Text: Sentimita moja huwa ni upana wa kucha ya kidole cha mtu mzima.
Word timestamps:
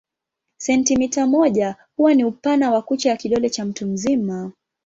Sentimita 0.57 1.25
moja 1.27 1.75
huwa 1.97 2.13
ni 2.13 2.25
upana 2.25 2.71
wa 2.71 2.81
kucha 2.81 3.09
ya 3.09 3.17
kidole 3.17 3.49
cha 3.49 3.65
mtu 3.65 3.87
mzima. 3.87 4.51